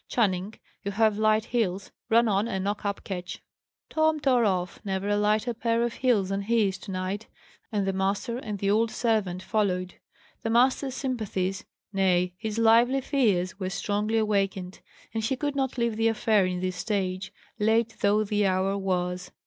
[0.09, 3.39] "Channing, you have light heels; run on, and knock up Ketch."
[3.87, 7.27] Tom tore off; never a lighter pair of heels than his, to night;
[7.71, 9.93] and the master and the old servant followed.
[10.41, 14.79] The master's sympathies, nay, his lively fears, were strongly awakened,
[15.13, 19.29] and he could not leave the affair in this stage, late though the hour was.